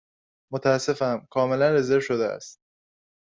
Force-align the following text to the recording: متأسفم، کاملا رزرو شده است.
متأسفم، 0.53 1.27
کاملا 1.29 1.71
رزرو 1.71 2.01
شده 2.01 2.25
است. 2.25 2.59